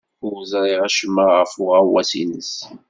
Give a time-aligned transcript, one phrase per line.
[0.25, 2.51] Ur ẓriɣ acemma ɣef uɣawas-nnes.